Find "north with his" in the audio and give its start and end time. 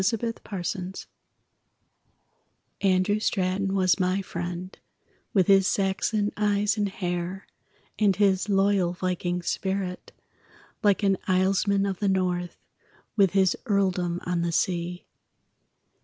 12.09-13.55